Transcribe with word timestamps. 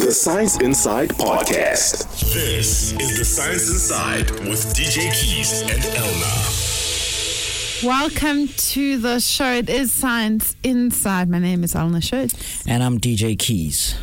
The 0.00 0.10
Science 0.12 0.56
Inside 0.60 1.10
Podcast. 1.10 2.08
This 2.32 2.92
is 2.92 3.18
the 3.18 3.24
Science 3.24 3.68
Inside 3.70 4.30
with 4.48 4.74
DJ 4.74 5.08
Keyez 5.10 5.62
and 5.62 5.82
Elna. 5.94 7.84
Welcome 7.86 8.48
to 8.48 8.96
the 8.98 9.20
show. 9.20 9.52
It 9.54 9.68
is 9.68 9.92
Science 9.92 10.56
Inside. 10.64 11.28
My 11.28 11.38
name 11.38 11.62
is 11.64 11.74
Elna 11.74 11.98
Schütz. 12.00 12.64
And 12.66 12.82
I'm 12.82 12.98
DJ 12.98 13.36
Keyez. 13.36 13.96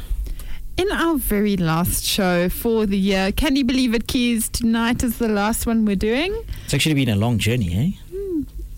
In 0.78 0.92
our 0.92 1.18
very 1.18 1.58
last 1.58 2.04
show 2.06 2.48
for 2.50 2.86
the 2.86 2.98
year, 2.98 3.32
can 3.32 3.56
you 3.56 3.66
believe 3.66 3.94
it, 3.94 4.08
Keyez? 4.08 4.52
Tonight 4.52 5.04
is 5.04 5.18
the 5.18 5.28
last 5.28 5.66
one 5.66 5.86
we're 5.86 5.96
doing. 5.96 6.36
It's 6.66 6.74
actually 6.74 6.96
been 6.96 7.10
a 7.10 7.16
long 7.16 7.38
journey, 7.40 7.74
eh? 7.76 7.92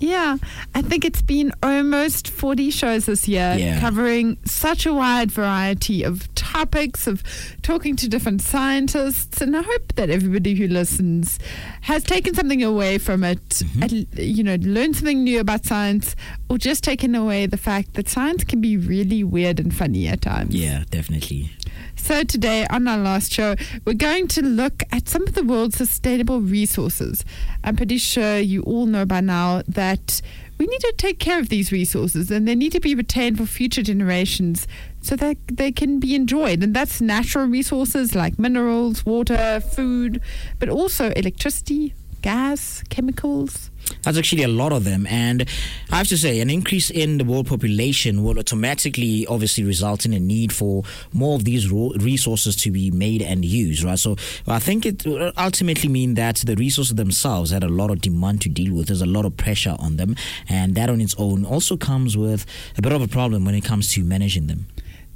Yeah, 0.01 0.37
I 0.73 0.81
think 0.81 1.03
it's 1.03 1.21
been 1.21 1.51
almost 1.61 2.29
40 2.29 2.69
shows 2.71 3.05
this 3.07 3.27
year, 3.27 3.57
Yeah. 3.59 3.81
covering 3.81 4.37
such 4.45 4.85
a 4.85 4.93
wide 4.93 5.29
variety 5.29 6.03
of 6.03 6.33
topics, 6.59 7.07
of 7.07 7.23
talking 7.61 7.95
to 7.95 8.09
different 8.09 8.41
scientists. 8.41 9.41
And 9.41 9.55
I 9.55 9.61
hope 9.61 9.93
that 9.95 10.09
everybody 10.09 10.55
who 10.55 10.67
listens 10.67 11.39
has 11.81 12.03
taken 12.03 12.33
something 12.35 12.63
away 12.63 12.97
from 12.97 13.23
it, 13.23 13.39
Mm-hmm. 13.49 14.19
you 14.19 14.43
know, 14.43 14.55
learned 14.61 14.95
something 14.97 15.23
new 15.23 15.39
about 15.39 15.65
science, 15.65 16.15
or 16.49 16.57
just 16.57 16.83
taken 16.83 17.15
away 17.15 17.45
the 17.45 17.57
fact 17.57 17.93
that 17.93 18.07
science 18.09 18.43
can 18.43 18.61
be 18.61 18.75
really 18.77 19.23
weird 19.23 19.59
and 19.59 19.73
funny 19.73 20.07
at 20.07 20.21
times. 20.21 20.53
Yeah, 20.55 20.83
definitely. 20.89 21.51
So, 21.95 22.23
today 22.23 22.65
on 22.69 22.87
our 22.87 22.97
last 22.97 23.31
show, 23.31 23.55
we're 23.85 23.93
going 23.93 24.27
to 24.29 24.41
look 24.41 24.83
at 24.91 25.07
some 25.09 25.23
of 25.27 25.33
the 25.33 25.43
world's 25.43 25.77
sustainable 25.77 26.41
resources. 26.41 27.23
I'm 27.63 27.75
pretty 27.75 27.97
sure 27.97 28.37
you 28.37 28.61
all 28.63 28.85
know 28.85 29.05
by 29.05 29.21
now 29.21 29.63
that 29.67 30.21
we 30.57 30.67
need 30.67 30.81
to 30.81 30.93
take 30.97 31.19
care 31.19 31.39
of 31.39 31.47
these 31.49 31.71
resources 31.71 32.29
and 32.31 32.45
they 32.47 32.55
need 32.55 32.73
to 32.73 32.79
be 32.81 32.93
retained 32.95 33.37
for 33.37 33.45
future 33.45 33.81
generations 33.81 34.67
so 35.01 35.15
that 35.15 35.37
they 35.47 35.71
can 35.71 35.99
be 35.99 36.15
enjoyed. 36.15 36.63
And 36.63 36.73
that's 36.73 37.01
natural 37.01 37.45
resources 37.45 38.15
like 38.15 38.37
minerals, 38.37 39.05
water, 39.05 39.59
food, 39.59 40.21
but 40.59 40.69
also 40.69 41.11
electricity, 41.11 41.93
gas, 42.21 42.83
chemicals. 42.89 43.71
That's 44.03 44.17
actually 44.17 44.43
a 44.43 44.49
lot 44.49 44.71
of 44.71 44.83
them. 44.83 45.07
And 45.07 45.47
I 45.89 45.97
have 45.97 46.07
to 46.09 46.17
say, 46.17 46.41
an 46.41 46.49
increase 46.49 46.91
in 46.91 47.17
the 47.17 47.23
world 47.23 47.47
population 47.47 48.23
will 48.23 48.37
automatically, 48.37 49.25
obviously, 49.25 49.63
result 49.63 50.05
in 50.05 50.13
a 50.13 50.19
need 50.19 50.53
for 50.53 50.83
more 51.11 51.35
of 51.35 51.43
these 51.43 51.71
resources 51.71 52.55
to 52.57 52.71
be 52.71 52.91
made 52.91 53.21
and 53.21 53.43
used, 53.43 53.83
right? 53.83 53.97
So 53.97 54.15
I 54.45 54.59
think 54.59 54.85
it 54.85 55.07
ultimately 55.37 55.89
mean 55.89 56.13
that 56.15 56.35
the 56.45 56.55
resources 56.55 56.95
themselves 56.95 57.51
had 57.51 57.63
a 57.63 57.69
lot 57.69 57.89
of 57.89 58.01
demand 58.01 58.41
to 58.41 58.49
deal 58.49 58.75
with. 58.75 58.87
There's 58.87 59.01
a 59.01 59.07
lot 59.07 59.25
of 59.25 59.37
pressure 59.37 59.75
on 59.79 59.97
them. 59.97 60.15
And 60.47 60.75
that 60.75 60.89
on 60.89 61.01
its 61.01 61.15
own 61.17 61.45
also 61.45 61.77
comes 61.77 62.15
with 62.15 62.45
a 62.77 62.81
bit 62.81 62.91
of 62.91 63.01
a 63.01 63.07
problem 63.07 63.45
when 63.45 63.55
it 63.55 63.63
comes 63.63 63.91
to 63.93 64.03
managing 64.03 64.47
them. 64.47 64.67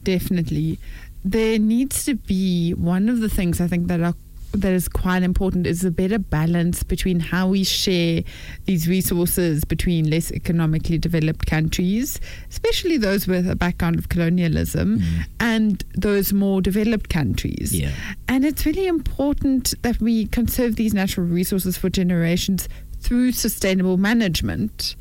Definitely 0.04 0.80
there 1.26 1.58
needs 1.58 2.04
to 2.06 2.16
be 2.16 2.72
one 2.72 3.10
of 3.10 3.20
the 3.20 3.30
things 3.30 3.62
i 3.62 3.68
think 3.68 3.88
that 3.88 4.02
are 4.02 4.14
that 4.54 4.72
is 4.72 4.88
quite 4.88 5.24
important 5.24 5.66
is 5.66 5.84
a 5.84 5.92
better 5.92 6.20
balance 6.20 6.84
between 6.84 7.20
how 7.20 7.48
we 7.48 7.64
share 7.64 8.24
these 8.66 8.88
resources 8.88 9.66
between 9.66 10.10
less 10.10 10.32
economically 10.32 10.98
developed 10.98 11.48
countries, 11.48 12.20
especially 12.50 12.98
those 12.98 13.28
with 13.28 13.50
a 13.50 13.56
background 13.56 13.98
of 13.98 14.10
colonialism, 14.10 15.00
mm. 15.00 15.26
and 15.40 15.84
those 15.96 16.32
more 16.34 16.62
developed 16.62 17.10
countries. 17.10 17.74
Yeah. 17.76 17.92
And 18.28 18.46
it's 18.46 18.66
really 18.66 18.86
important 18.86 19.74
that 19.82 20.00
we 20.00 20.28
conserve 20.28 20.76
these 20.76 20.94
natural 20.94 21.26
resources 21.26 21.76
for 21.76 21.90
generations 21.90 22.70
through 23.00 23.32
sustainable 23.32 23.98
management. 23.98 24.96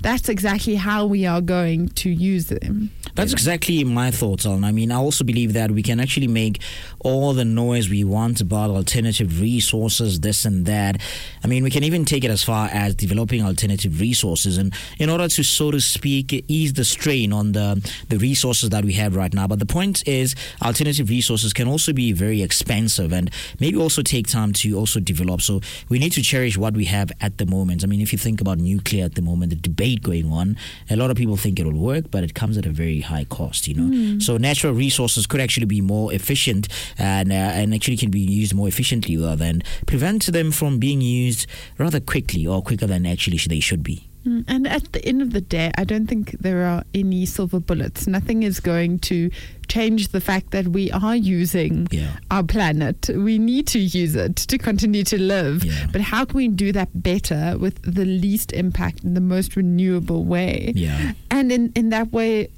That's 0.00 0.28
exactly 0.28 0.76
how 0.76 1.06
we 1.06 1.26
are 1.26 1.40
going 1.40 1.88
to 1.88 2.10
use 2.10 2.46
them. 2.46 2.92
That's 3.18 3.32
exactly 3.32 3.82
my 3.82 4.12
thoughts 4.12 4.46
on. 4.46 4.62
I 4.62 4.70
mean, 4.70 4.92
I 4.92 4.94
also 4.94 5.24
believe 5.24 5.54
that 5.54 5.72
we 5.72 5.82
can 5.82 5.98
actually 5.98 6.28
make 6.28 6.62
all 7.00 7.32
the 7.32 7.44
noise 7.44 7.90
we 7.90 8.04
want 8.04 8.40
about 8.40 8.70
alternative 8.70 9.40
resources, 9.40 10.20
this 10.20 10.44
and 10.44 10.66
that. 10.66 11.00
I 11.42 11.48
mean, 11.48 11.64
we 11.64 11.70
can 11.70 11.82
even 11.82 12.04
take 12.04 12.22
it 12.22 12.30
as 12.30 12.44
far 12.44 12.68
as 12.68 12.94
developing 12.94 13.42
alternative 13.42 14.00
resources, 14.00 14.56
and 14.56 14.72
in 15.00 15.10
order 15.10 15.26
to, 15.26 15.42
so 15.42 15.72
to 15.72 15.80
speak, 15.80 16.44
ease 16.46 16.74
the 16.74 16.84
strain 16.84 17.32
on 17.32 17.50
the 17.50 17.84
the 18.08 18.18
resources 18.18 18.70
that 18.70 18.84
we 18.84 18.92
have 18.92 19.16
right 19.16 19.34
now. 19.34 19.48
But 19.48 19.58
the 19.58 19.66
point 19.66 20.06
is, 20.06 20.36
alternative 20.62 21.08
resources 21.08 21.52
can 21.52 21.66
also 21.66 21.92
be 21.92 22.12
very 22.12 22.40
expensive, 22.40 23.12
and 23.12 23.32
maybe 23.58 23.78
also 23.78 24.00
take 24.02 24.28
time 24.28 24.52
to 24.52 24.78
also 24.78 25.00
develop. 25.00 25.42
So 25.42 25.60
we 25.88 25.98
need 25.98 26.12
to 26.12 26.22
cherish 26.22 26.56
what 26.56 26.74
we 26.74 26.84
have 26.84 27.10
at 27.20 27.38
the 27.38 27.46
moment. 27.46 27.82
I 27.82 27.88
mean, 27.88 28.00
if 28.00 28.12
you 28.12 28.18
think 28.18 28.40
about 28.40 28.58
nuclear 28.58 29.06
at 29.06 29.16
the 29.16 29.22
moment, 29.22 29.50
the 29.50 29.56
debate 29.56 30.04
going 30.04 30.30
on, 30.30 30.56
a 30.88 30.94
lot 30.94 31.10
of 31.10 31.16
people 31.16 31.36
think 31.36 31.58
it 31.58 31.66
will 31.66 31.72
work, 31.72 32.12
but 32.12 32.22
it 32.22 32.34
comes 32.34 32.56
at 32.56 32.64
a 32.64 32.70
very 32.70 33.07
high 33.12 33.24
cost. 33.24 33.66
You 33.68 33.74
know, 33.80 34.18
so 34.20 34.36
natural 34.36 34.72
resources 34.72 35.26
could 35.26 35.40
actually 35.40 35.66
be 35.66 35.80
more 35.80 36.12
efficient 36.12 36.68
and 36.98 37.32
uh, 37.32 37.58
and 37.60 37.74
actually 37.74 37.96
can 37.96 38.10
be 38.10 38.20
used 38.20 38.54
more 38.54 38.68
efficiently 38.68 39.16
rather 39.16 39.36
than 39.46 39.62
prevent 39.86 40.26
them 40.26 40.50
from 40.52 40.78
being 40.78 41.00
used 41.00 41.46
rather 41.78 42.00
quickly 42.00 42.46
or 42.46 42.62
quicker 42.62 42.86
than 42.86 43.06
actually 43.06 43.38
they 43.48 43.60
should 43.60 43.82
be. 43.82 43.98
Mm, 44.26 44.44
And 44.48 44.66
at 44.66 44.92
the 44.92 45.02
end 45.10 45.22
of 45.22 45.30
the 45.32 45.40
day, 45.40 45.70
I 45.78 45.84
don't 45.84 46.08
think 46.08 46.24
there 46.42 46.64
are 46.66 46.82
any 46.92 47.24
silver 47.26 47.60
bullets. 47.60 48.06
Nothing 48.08 48.42
is 48.42 48.58
going 48.60 48.98
to 49.10 49.30
change 49.68 50.08
the 50.08 50.20
fact 50.20 50.50
that 50.50 50.66
we 50.68 50.90
are 50.90 51.14
using 51.14 51.86
Yeah. 51.92 52.16
our 52.30 52.42
planet. 52.42 53.08
We 53.14 53.38
need 53.38 53.66
to 53.68 53.78
use 53.78 54.16
it 54.16 54.34
to 54.50 54.58
continue 54.58 55.04
to 55.04 55.18
live. 55.22 55.62
Yeah. 55.64 55.86
But 55.92 56.00
how 56.12 56.24
can 56.24 56.36
we 56.36 56.48
do 56.48 56.72
that 56.72 56.88
better 57.10 57.56
with 57.60 57.76
the 57.82 58.04
least 58.04 58.52
impact 58.52 59.04
in 59.04 59.14
the 59.14 59.20
most 59.34 59.54
renewable 59.56 60.24
way? 60.24 60.72
Yeah. 60.74 61.12
And 61.30 61.52
in, 61.52 61.72
in 61.76 61.90
that 61.90 62.10
way, 62.12 62.48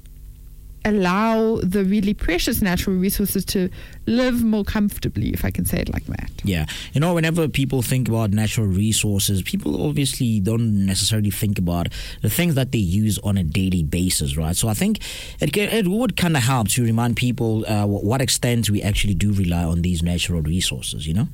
allow 0.83 1.57
the 1.57 1.83
really 1.85 2.13
precious 2.13 2.61
natural 2.61 2.95
resources 2.95 3.45
to 3.45 3.69
live 4.07 4.43
more 4.43 4.63
comfortably, 4.63 5.29
if 5.31 5.45
I 5.45 5.51
can 5.51 5.65
say 5.65 5.79
it 5.79 5.93
like 5.93 6.05
that. 6.05 6.31
Yeah. 6.43 6.65
You 6.93 7.01
know, 7.01 7.13
whenever 7.13 7.47
people 7.47 7.81
think 7.81 8.07
about 8.07 8.31
natural 8.31 8.67
resources, 8.67 9.41
people 9.43 9.87
obviously 9.87 10.39
don't 10.39 10.85
necessarily 10.85 11.29
think 11.29 11.59
about 11.59 11.89
the 12.21 12.29
things 12.29 12.55
that 12.55 12.71
they 12.71 12.79
use 12.79 13.19
on 13.19 13.37
a 13.37 13.43
daily 13.43 13.83
basis, 13.83 14.37
right? 14.37 14.55
So 14.55 14.67
I 14.67 14.73
think 14.73 14.99
it, 15.39 15.55
it 15.55 15.87
would 15.87 16.17
kind 16.17 16.35
of 16.35 16.43
help 16.43 16.69
to 16.69 16.83
remind 16.83 17.15
people 17.15 17.65
uh, 17.67 17.85
what 17.85 18.21
extent 18.21 18.69
we 18.69 18.81
actually 18.81 19.13
do 19.13 19.33
rely 19.33 19.63
on 19.63 19.83
these 19.83 20.01
natural 20.01 20.41
resources, 20.41 21.05
you 21.05 21.13
know? 21.13 21.27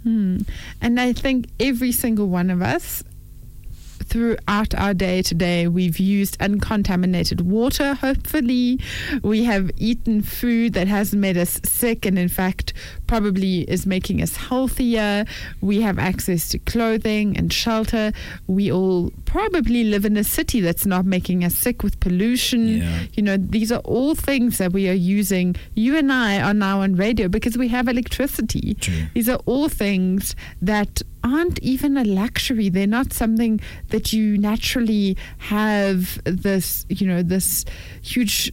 And 0.81 0.99
I 0.99 1.13
think 1.13 1.47
every 1.59 1.91
single 1.91 2.27
one 2.27 2.49
of 2.49 2.61
us, 2.61 3.03
throughout 4.07 4.73
our 4.75 4.93
day 4.93 5.21
to 5.21 5.35
day, 5.35 5.67
we've 5.67 5.99
used 5.99 6.37
uncontaminated 6.41 7.41
water, 7.41 7.93
hopefully. 7.93 8.79
We 9.21 9.43
have 9.43 9.71
eaten 9.77 10.21
food 10.21 10.73
that 10.73 10.87
hasn't 10.87 11.21
made 11.21 11.37
us 11.37 11.59
sick 11.63 12.05
and, 12.05 12.17
in 12.17 12.29
fact, 12.29 12.73
probably 13.07 13.61
is 13.61 13.85
making 13.85 14.21
us 14.21 14.35
healthier. 14.35 15.25
We 15.61 15.81
have 15.81 15.97
access 15.97 16.49
to 16.49 16.59
clothing 16.59 17.37
and 17.37 17.51
shelter. 17.51 18.11
We 18.47 18.71
all 18.71 19.11
probably 19.25 19.83
live 19.83 20.05
in 20.05 20.17
a 20.17 20.23
city 20.23 20.61
that's 20.61 20.85
not 20.85 21.05
making 21.05 21.43
us 21.43 21.55
sick 21.55 21.83
with 21.83 21.99
pollution. 21.99 22.67
Yeah. 22.67 22.99
You 23.13 23.23
know, 23.23 23.37
these 23.37 23.71
are 23.71 23.79
all 23.79 24.15
things 24.15 24.57
that 24.57 24.73
we 24.73 24.89
are 24.89 24.93
using. 24.93 25.55
You 25.75 25.97
and 25.97 26.11
I 26.11 26.41
are 26.41 26.53
now 26.53 26.81
on 26.81 26.95
radio 26.95 27.27
because 27.27 27.57
we 27.57 27.67
have 27.69 27.87
electricity. 27.87 28.75
True. 28.75 29.05
These 29.13 29.29
are 29.29 29.39
all 29.45 29.69
things 29.69 30.35
that 30.61 31.01
aren't 31.23 31.59
even 31.59 31.97
a 31.97 32.03
luxury. 32.03 32.69
They're 32.69 32.87
not 32.87 33.13
something 33.13 33.59
that 33.89 34.13
you 34.13 34.37
naturally 34.37 35.17
have 35.37 36.21
this, 36.23 36.85
you 36.89 37.07
know, 37.07 37.23
this 37.23 37.65
huge 38.01 38.51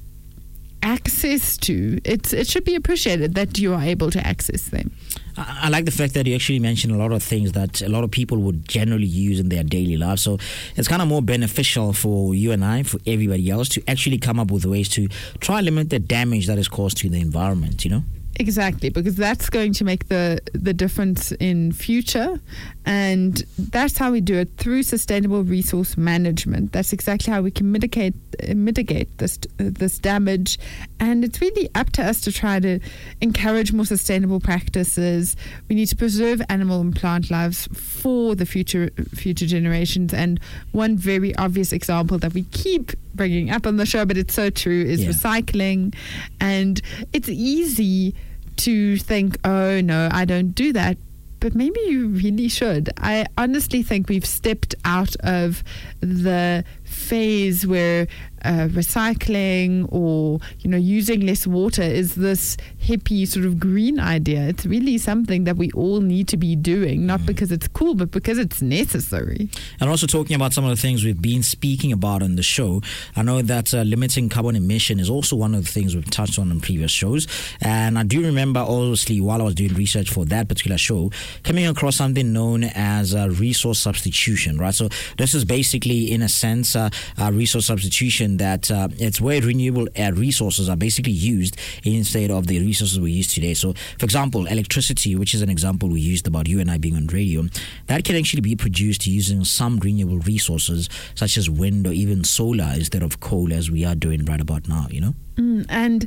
access 0.85 1.57
to. 1.57 1.99
It's 2.05 2.33
it 2.33 2.47
should 2.47 2.65
be 2.65 2.77
appreciated 2.77 3.35
that 3.35 3.59
you 3.59 3.75
are 3.75 3.83
able 3.83 4.11
to 4.11 4.25
access 4.25 4.69
them. 4.69 4.93
I, 5.37 5.69
like 5.69 5.85
the 5.85 5.91
fact 5.91 6.15
that 6.15 6.27
you 6.27 6.35
actually 6.35 6.61
mentioned 6.61 6.95
a 6.95 6.97
lot 6.97 7.11
of 7.11 7.23
things 7.23 7.53
that 7.53 7.83
a 7.83 7.89
lot 7.89 8.05
of 8.05 8.11
people 8.11 8.39
would 8.39 8.69
generally 8.69 9.07
use 9.07 9.41
in 9.41 9.49
their 9.49 9.65
daily 9.65 9.97
life. 9.97 10.21
So 10.21 10.39
it's 10.77 10.87
kind 10.87 11.03
of 11.03 11.09
more 11.09 11.23
beneficial 11.23 11.93
for 11.93 12.35
you 12.35 12.53
and 12.53 12.65
I, 12.65 12.85
for 12.85 12.99
everybody 13.07 13.51
else, 13.51 13.69
to 13.71 13.83
actually 13.89 14.19
come 14.19 14.39
up 14.39 14.53
with 14.53 14.65
ways 14.65 14.89
to 14.91 15.09
try 15.41 15.61
limit 15.61 15.91
the 15.91 15.99
damage 15.99 16.47
that 16.47 16.59
is 16.59 16.69
caused 16.69 16.99
to 16.99 17.09
the 17.09 17.21
environment, 17.21 17.85
you 17.85 17.91
know? 17.91 18.05
Exactly, 18.37 18.89
because 18.89 19.15
that's 19.15 19.49
going 19.49 19.73
to 19.75 19.85
make 19.85 20.09
the 20.09 20.41
the 20.53 20.75
difference 20.75 21.31
in 21.33 21.71
future, 21.71 22.41
and 22.85 23.45
that's 23.57 23.97
how 23.97 24.11
we 24.11 24.21
do 24.21 24.35
it 24.37 24.57
through 24.57 24.83
sustainable 24.83 25.45
resource 25.45 25.97
management. 25.97 26.73
That's 26.73 26.93
exactly 26.93 27.33
how 27.33 27.43
we 27.43 27.53
can 27.53 27.71
mitigate 27.71 28.15
mitigate 28.53 29.19
this 29.19 29.39
this 29.57 30.01
damage, 30.01 30.59
and 30.99 31.25
it's 31.25 31.41
really 31.41 31.69
up 31.77 31.91
to 31.91 32.03
us 32.03 32.21
to 32.23 32.33
try 32.33 32.59
to 32.59 32.81
encourage 33.21 33.73
more 33.73 33.87
sustainable 33.87 34.41
practices. 34.41 35.37
We 35.69 35.77
need 35.77 35.87
to 35.87 35.97
preserve 35.97 36.43
animal 36.49 36.81
and 36.81 36.95
plant 36.95 37.31
lives 37.31 37.69
for 37.73 38.35
the 38.35 38.47
future 38.47 38.91
future 39.15 39.47
generations. 39.47 40.13
And 40.13 40.41
one 40.73 40.97
very 40.97 41.37
obvious 41.37 41.73
example 41.73 42.19
that 42.19 42.35
we 42.35 42.43
keep 42.45 42.91
bringing 43.15 43.51
up 43.51 43.67
on 43.67 43.77
the 43.77 43.87
show, 43.87 44.05
but 44.05 44.17
it's 44.17 44.35
so 44.35 44.51
true, 44.51 44.83
is 44.83 45.03
Yeah. 45.03 45.11
recycling, 45.11 45.95
and 46.41 46.81
it's 47.13 47.29
easy 47.29 48.15
to 48.59 48.97
think, 48.99 49.37
oh 49.45 49.81
no, 49.81 50.09
I 50.13 50.25
don't 50.25 50.55
do 50.55 50.73
that. 50.73 50.97
But 51.41 51.55
maybe 51.55 51.79
you 51.89 52.09
really 52.09 52.49
should. 52.49 52.91
I 52.97 53.27
honestly 53.37 53.83
think 53.83 54.09
we've 54.09 54.25
stepped 54.25 54.75
out 54.87 55.15
of 55.17 55.63
the 56.01 56.65
phase 56.85 57.67
where 57.67 58.07
uh, 58.45 58.69
recycling 58.69 59.89
or 59.91 60.41
you 60.61 60.71
know 60.71 60.77
using 60.77 61.21
less 61.21 61.47
water 61.47 61.83
is 61.83 62.15
this 62.15 62.57
hippie 62.83 63.27
sort 63.27 63.47
of 63.47 63.59
green 63.59 63.99
idea. 63.99 64.43
It's 64.43 64.67
really 64.67 64.99
something 64.99 65.45
that 65.45 65.57
we 65.57 65.71
all 65.73 66.01
need 66.01 66.29
to 66.29 66.37
be 66.37 66.55
doing, 66.55 67.07
not 67.07 67.25
because 67.27 67.51
it's 67.51 67.69
cool, 67.69 67.95
but 67.95 68.11
because 68.11 68.39
it's 68.39 68.61
necessary. 68.61 69.49
And 69.81 69.91
also 69.91 70.07
talking 70.07 70.37
about 70.37 70.53
some 70.53 70.65
of 70.65 70.71
the 70.71 70.77
things 70.77 71.05
we've 71.05 71.21
been 71.21 71.43
speaking 71.43 71.93
about 71.93 72.23
on 72.23 72.37
the 72.37 72.43
show. 72.43 72.83
I 73.17 73.23
know 73.23 73.43
that 73.43 73.73
uh, 73.73 73.83
limiting 73.83 74.29
carbon 74.29 74.57
emission 74.57 75.01
is 75.01 75.09
also 75.09 75.37
one 75.37 75.55
of 75.55 75.65
the 75.65 75.71
things 75.71 75.95
we've 75.95 76.11
touched 76.11 76.39
on 76.39 76.51
in 76.51 76.61
previous 76.61 76.91
shows. 76.91 77.27
And 77.61 77.99
I 77.99 78.03
do 78.03 78.23
remember, 78.23 78.61
obviously, 78.61 79.21
while 79.21 79.41
I 79.41 79.45
was 79.45 79.55
doing 79.55 79.75
research 79.75 80.11
for 80.11 80.25
that 80.27 80.49
particular 80.49 80.79
show, 80.79 81.11
coming 81.43 81.67
across 81.67 81.97
something 81.97 82.33
known 82.33 82.65
as 82.65 83.15
uh, 83.15 83.29
resource 83.31 83.79
substitution, 83.79 84.59
right? 84.59 84.75
So 84.75 84.89
this 85.17 85.35
is 85.35 85.45
basically, 85.45 86.11
in 86.13 86.23
a 86.23 86.29
sense, 86.29 86.77
uh, 86.77 86.91
a 87.19 87.33
resource 87.33 87.67
substitution 87.67 88.34
that 88.39 88.71
uh, 88.71 88.89
it's 88.99 89.21
where 89.21 89.41
renewable 89.41 89.87
resources 90.13 90.69
are 90.69 90.77
basically 90.77 91.13
used 91.13 91.57
instead 91.85 92.31
of 92.31 92.47
the 92.47 92.61
resources 92.61 93.01
we 93.01 93.13
use 93.13 93.33
today. 93.33 93.55
So, 93.55 93.75
for 93.99 94.05
example, 94.05 94.47
electricity, 94.47 95.17
which 95.17 95.35
is 95.35 95.43
an 95.43 95.51
example 95.51 95.89
we 95.89 96.01
used 96.01 96.27
about 96.27 96.49
you 96.49 96.61
and 96.61 96.71
I 96.71 96.79
being 96.79 96.97
on 96.97 97.07
radio, 97.09 97.47
that 97.87 98.05
can 98.05 98.17
actually 98.17 98.43
be 98.43 98.57
produced 98.57 99.07
using 99.07 99.45
some 99.45 99.79
renewable 99.79 100.19
resources 100.21 100.89
such 101.15 101.37
as 101.37 101.49
wind 101.49 101.87
or 101.87 101.93
even 101.93 102.25
solar 102.25 102.73
instead 102.75 103.03
of 103.03 103.21
coal, 103.21 103.53
as 103.53 103.71
we 103.71 103.85
are 103.85 103.95
doing 103.95 104.25
right 104.25 104.41
about 104.41 104.69
now. 104.69 104.87
You 104.91 105.01
know. 105.01 105.15
Mm, 105.37 105.67
and 105.69 106.07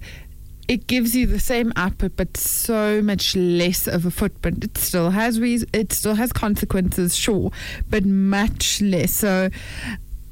it 0.67 0.87
gives 0.87 1.15
you 1.15 1.25
the 1.25 1.39
same 1.39 1.71
output, 1.75 2.15
but 2.15 2.35
so 2.35 3.01
much 3.01 3.35
less 3.35 3.87
of 3.87 4.05
a 4.05 4.11
footprint. 4.11 4.63
It 4.63 4.77
still 4.77 5.11
has 5.11 5.39
re- 5.39 5.63
it 5.73 5.93
still 5.93 6.15
has 6.15 6.33
consequences, 6.33 7.15
sure, 7.15 7.51
but 7.89 8.05
much 8.05 8.81
less. 8.81 9.13
So. 9.13 9.49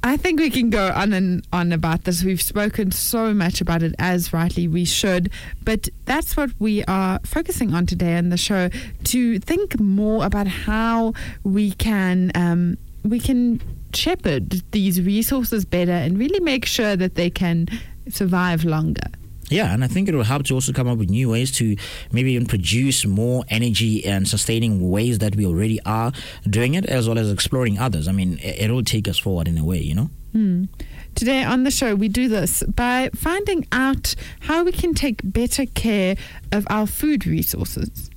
I 0.05 0.17
think 0.17 0.39
we 0.39 0.51
can 0.51 0.69
go 0.69 0.91
on 0.93 1.13
and 1.13 1.43
on 1.51 1.71
about 1.73 2.03
this. 2.03 2.23
We've 2.23 2.39
spoken 2.39 2.91
so 2.91 3.33
much 3.33 3.59
about 3.59 3.81
it, 3.81 3.95
as 3.97 4.31
rightly 4.31 4.67
we 4.67 4.85
should. 4.85 5.31
But 5.63 5.89
that's 6.05 6.37
what 6.37 6.51
we 6.59 6.83
are 6.83 7.19
focusing 7.25 7.73
on 7.73 7.87
today 7.87 8.15
in 8.15 8.29
the 8.29 8.37
show 8.37 8.69
to 9.05 9.39
think 9.39 9.79
more 9.79 10.23
about 10.23 10.45
how 10.45 11.13
we 11.43 11.71
can 11.71 12.31
um, 12.35 12.77
we 13.03 13.19
can 13.19 13.59
shepherd 13.95 14.61
these 14.69 15.01
resources 15.01 15.65
better 15.65 15.93
and 15.93 16.19
really 16.19 16.39
make 16.39 16.67
sure 16.67 16.95
that 16.95 17.15
they 17.15 17.31
can 17.31 17.67
survive 18.07 18.63
longer. 18.63 19.09
Yeah, 19.49 19.71
and 19.73 19.83
I 19.83 19.87
think 19.87 20.09
it 20.09 20.15
will 20.15 20.23
help 20.23 20.43
to 20.45 20.55
also 20.55 20.73
come 20.73 20.87
up 20.87 20.97
with 20.97 21.09
new 21.09 21.29
ways 21.29 21.51
to 21.57 21.75
maybe 22.11 22.31
even 22.33 22.47
produce 22.47 23.05
more 23.05 23.43
energy 23.49 24.03
and 24.03 24.27
sustaining 24.27 24.89
ways 24.89 25.19
that 25.19 25.35
we 25.35 25.45
already 25.45 25.79
are 25.85 26.11
doing 26.49 26.73
it, 26.73 26.85
as 26.85 27.07
well 27.07 27.19
as 27.19 27.31
exploring 27.31 27.77
others. 27.77 28.07
I 28.07 28.11
mean, 28.11 28.39
it 28.41 28.71
will 28.71 28.83
take 28.83 29.07
us 29.07 29.19
forward 29.19 29.47
in 29.47 29.57
a 29.57 29.63
way, 29.63 29.79
you 29.79 29.93
know? 29.93 30.09
Hmm. 30.31 30.65
Today 31.13 31.43
on 31.43 31.63
the 31.63 31.71
show, 31.71 31.95
we 31.95 32.09
do 32.09 32.27
this 32.27 32.63
by 32.63 33.09
finding 33.15 33.67
out 33.71 34.15
how 34.41 34.63
we 34.63 34.71
can 34.71 34.93
take 34.93 35.21
better 35.23 35.65
care 35.65 36.17
of 36.51 36.65
our 36.69 36.87
food 36.87 37.25
resources. 37.27 38.09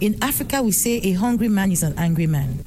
In 0.00 0.22
Africa, 0.22 0.62
we 0.62 0.72
say 0.72 0.98
a 0.98 1.12
hungry 1.12 1.48
man 1.48 1.72
is 1.72 1.82
an 1.82 1.94
angry 1.98 2.26
man. 2.26 2.62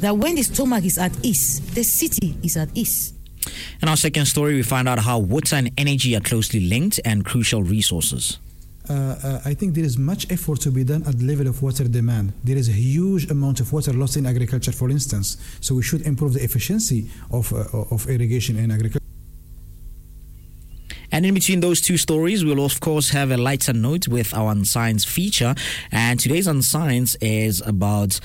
That 0.00 0.18
when 0.18 0.34
the 0.34 0.42
stomach 0.42 0.84
is 0.84 0.98
at 0.98 1.12
ease, 1.24 1.60
the 1.74 1.82
city 1.82 2.36
is 2.42 2.56
at 2.56 2.68
ease. 2.74 3.14
In 3.82 3.88
our 3.88 3.96
second 3.96 4.26
story, 4.26 4.54
we 4.54 4.62
find 4.62 4.86
out 4.86 4.98
how 4.98 5.18
water 5.18 5.56
and 5.56 5.70
energy 5.78 6.14
are 6.14 6.20
closely 6.20 6.60
linked 6.60 7.00
and 7.02 7.24
crucial 7.24 7.62
resources. 7.62 8.38
Uh, 8.90 8.92
uh, 8.92 9.40
I 9.44 9.54
think 9.54 9.74
there 9.74 9.84
is 9.84 9.96
much 9.96 10.30
effort 10.30 10.60
to 10.62 10.70
be 10.70 10.84
done 10.84 11.02
at 11.06 11.18
the 11.18 11.24
level 11.24 11.46
of 11.46 11.62
water 11.62 11.84
demand. 11.84 12.34
There 12.44 12.58
is 12.58 12.68
a 12.68 12.72
huge 12.72 13.30
amount 13.30 13.60
of 13.60 13.72
water 13.72 13.92
lost 13.94 14.18
in 14.18 14.26
agriculture, 14.26 14.72
for 14.72 14.90
instance. 14.90 15.38
So 15.60 15.74
we 15.74 15.82
should 15.82 16.02
improve 16.02 16.34
the 16.34 16.44
efficiency 16.44 17.08
of, 17.30 17.52
uh, 17.54 17.64
of 17.90 18.06
irrigation 18.08 18.58
in 18.58 18.70
agriculture. 18.70 19.00
And 21.12 21.24
in 21.24 21.32
between 21.32 21.60
those 21.60 21.80
two 21.80 21.96
stories, 21.96 22.44
we'll 22.44 22.64
of 22.64 22.80
course 22.80 23.10
have 23.10 23.30
a 23.30 23.36
lighter 23.36 23.72
note 23.72 24.08
with 24.08 24.34
our 24.34 24.52
Unscience 24.52 25.04
feature. 25.04 25.54
And 25.90 26.20
today's 26.20 26.46
Unscience 26.46 27.16
is 27.20 27.62
about 27.66 28.20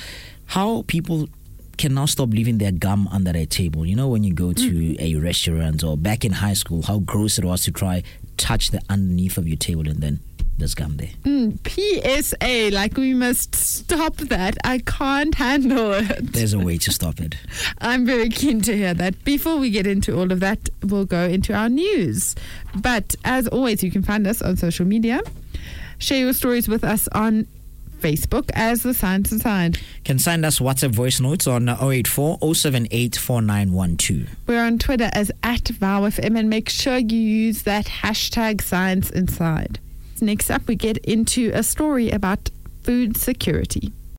how 0.47 0.83
people 0.87 1.29
can 1.77 1.93
now 1.93 2.05
stop 2.05 2.29
leaving 2.29 2.57
their 2.57 2.71
gum 2.71 3.07
under 3.11 3.31
their 3.31 3.45
table. 3.45 3.85
You 3.85 3.95
know, 3.95 4.07
when 4.07 4.23
you 4.23 4.33
go 4.33 4.53
to 4.53 4.71
mm. 4.71 4.99
a 4.99 5.15
restaurant 5.15 5.83
or 5.83 5.97
back 5.97 6.25
in 6.25 6.31
high 6.31 6.53
school, 6.53 6.81
how 6.83 6.99
gross 6.99 7.37
it 7.37 7.45
was 7.45 7.63
to 7.63 7.71
try 7.71 8.03
touch 8.37 8.71
the 8.71 8.81
underneath 8.89 9.37
of 9.37 9.47
your 9.47 9.57
table 9.57 9.87
and 9.87 10.01
then 10.01 10.19
there's 10.57 10.73
gum 10.73 10.95
there. 10.97 11.09
Mm, 11.23 11.59
PSA, 11.67 12.73
like 12.73 12.95
we 12.95 13.13
must 13.13 13.55
stop 13.55 14.15
that. 14.17 14.57
I 14.63 14.79
can't 14.79 15.35
handle 15.35 15.91
it. 15.93 16.31
There's 16.31 16.53
a 16.53 16.59
way 16.59 16.77
to 16.77 16.91
stop 16.93 17.19
it. 17.19 17.35
I'm 17.79 18.05
very 18.05 18.29
keen 18.29 18.61
to 18.61 18.75
hear 18.75 18.93
that. 18.93 19.21
Before 19.25 19.57
we 19.57 19.69
get 19.69 19.85
into 19.85 20.17
all 20.17 20.31
of 20.31 20.39
that, 20.39 20.69
we'll 20.83 21.05
go 21.05 21.23
into 21.25 21.53
our 21.53 21.67
news. 21.67 22.35
But 22.73 23.15
as 23.25 23.47
always, 23.49 23.83
you 23.83 23.91
can 23.91 24.01
find 24.01 24.25
us 24.27 24.41
on 24.41 24.55
social 24.55 24.85
media. 24.85 25.21
Share 25.97 26.19
your 26.19 26.33
stories 26.33 26.67
with 26.67 26.83
us 26.83 27.07
on 27.09 27.47
Facebook 27.95 28.49
as 28.53 28.83
The 28.83 28.93
Science 28.93 29.31
Inside. 29.31 29.79
Can 30.03 30.19
send 30.19 30.45
us 30.45 30.59
WhatsApp 30.59 30.91
voice 30.91 31.19
notes 31.19 31.47
on 31.47 31.69
084 31.69 32.39
078 32.53 33.15
4912. 33.15 34.29
We're 34.47 34.63
on 34.63 34.77
Twitter 34.77 35.09
as 35.13 35.31
at 35.43 35.63
VowFM 35.65 36.37
and 36.37 36.49
make 36.49 36.69
sure 36.69 36.97
you 36.97 37.17
use 37.17 37.63
that 37.63 37.85
hashtag 37.85 38.61
Science 38.61 39.09
Inside. 39.09 39.79
Next 40.21 40.49
up, 40.49 40.67
we 40.67 40.75
get 40.75 40.97
into 40.99 41.51
a 41.53 41.63
story 41.63 42.09
about 42.09 42.49
food 42.83 43.17
security. 43.17 43.91